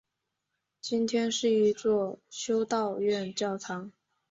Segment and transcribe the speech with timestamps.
[0.81, 3.91] 今天是一座修道院教堂。